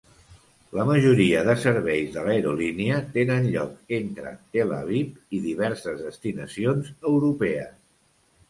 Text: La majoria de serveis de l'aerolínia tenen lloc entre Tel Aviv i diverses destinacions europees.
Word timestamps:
La 0.77 0.85
majoria 0.91 1.41
de 1.49 1.53
serveis 1.63 2.15
de 2.15 2.23
l'aerolínia 2.27 2.97
tenen 3.17 3.45
lloc 3.57 3.93
entre 3.99 4.33
Tel 4.57 4.73
Aviv 4.79 5.39
i 5.39 5.43
diverses 5.45 6.03
destinacions 6.09 6.91
europees. 7.13 7.73